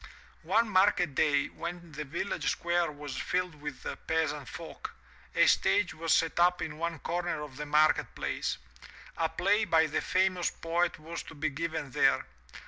[0.45, 4.95] One market day, when the village square was filled with peasant folk,
[5.35, 8.57] a stage was set up in one comer of the market place.
[9.17, 12.25] A play by the famous poet was to be given there.